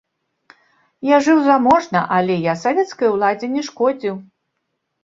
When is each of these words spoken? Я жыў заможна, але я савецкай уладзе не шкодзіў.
Я 1.09 1.17
жыў 1.27 1.43
заможна, 1.49 1.99
але 2.17 2.41
я 2.51 2.59
савецкай 2.65 3.07
уладзе 3.15 3.47
не 3.59 3.71
шкодзіў. 3.71 4.15